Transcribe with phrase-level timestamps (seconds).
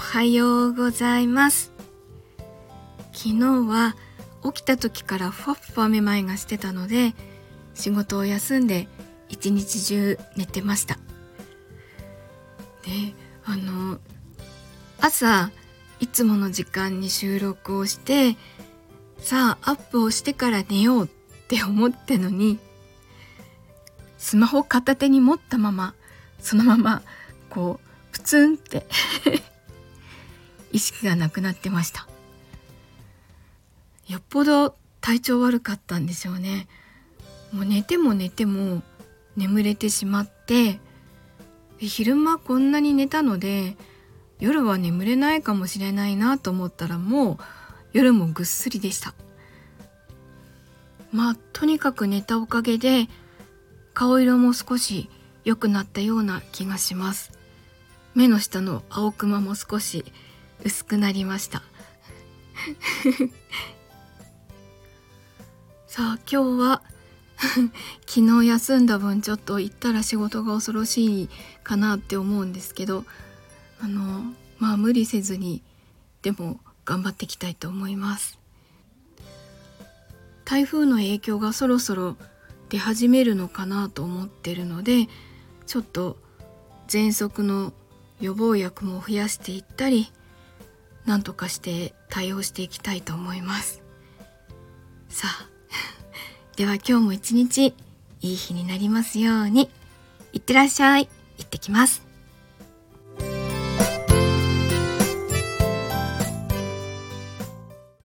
[0.00, 1.72] はようございます。
[3.12, 3.34] 昨日
[3.68, 3.94] は
[4.42, 7.14] 起きた時からふわふわめまいがしてたので
[7.74, 8.88] 仕事を休んで
[9.28, 10.96] 一日中寝てました。
[12.82, 13.14] で
[13.44, 13.98] あの
[15.00, 15.50] 朝
[16.00, 18.36] いつもの時間に収録をして
[19.18, 21.08] さあアップをしてから寝ようっ
[21.46, 22.58] て思ってのに
[24.16, 25.94] スマホ片手に持ったまま
[26.40, 27.02] そのまま
[27.50, 28.86] こうプツンって
[30.72, 32.06] 意識がなくなってました。
[34.08, 36.68] よっぽど体調悪かったんでしょうね。
[37.52, 38.82] もう寝ても寝ても
[39.36, 40.80] 眠れてしまって
[41.78, 43.76] 昼間こんなに寝たので
[44.38, 47.38] 夜は眠れないかもしれないなと思ったらもう
[47.92, 49.14] 夜もぐっすりでした。
[51.12, 53.08] まあとにかく寝たおかげで
[53.94, 55.10] 顔色も少し
[55.44, 57.32] 良くなったような気がします。
[58.14, 60.04] 目の下の青クマも少し
[60.64, 61.62] 薄くなりました。
[65.86, 66.82] さあ今日は
[68.06, 71.28] 昨日休んだ分ちょっと行ったら仕事が恐ろしい
[71.64, 73.04] かなって思うんですけど
[73.80, 75.62] あのまあ無理せずに
[76.22, 78.38] でも頑張っていきたいと思います。
[80.44, 82.16] 台風の影響がそろそろ
[82.70, 85.08] 出始めるのかなと思ってるので
[85.66, 86.18] ちょっと
[86.88, 87.72] 喘息の
[88.20, 90.10] 予防薬も増やしていったり
[91.10, 93.82] 何とかして対応していきたいと思います。
[95.08, 95.48] さあ
[96.54, 97.74] では今日も一日
[98.20, 99.68] いい日になりますように。
[100.32, 101.08] いってらっしゃい。
[101.38, 102.09] 行ってきます。